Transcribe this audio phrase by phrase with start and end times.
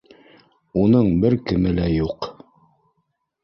[0.83, 2.33] Уның бер кеме лә юҡ